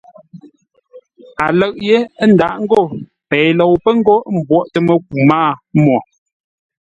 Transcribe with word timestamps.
A 1.43 1.45
lə̂ʼ 1.59 1.75
yé, 1.87 1.97
ə́ 2.21 2.27
ndáʼ 2.33 2.55
ngô: 2.63 2.81
Pei 3.29 3.47
lou 3.57 3.73
pə́ 3.83 3.93
ńgó 3.99 4.15
m 4.23 4.25
mbwóʼtə́ 4.39 4.79
məku 4.87 5.15
mâa 5.29 5.49
mwo. 5.83 5.97